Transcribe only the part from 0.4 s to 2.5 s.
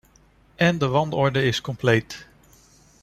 En de wanorde is compleet.